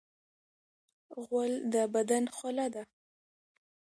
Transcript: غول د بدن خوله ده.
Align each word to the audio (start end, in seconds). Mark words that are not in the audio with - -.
غول 1.23 1.51
د 1.73 1.75
بدن 1.93 2.23
خوله 2.35 2.67
ده. 2.73 2.83